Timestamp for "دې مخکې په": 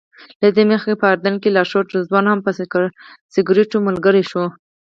0.55-1.05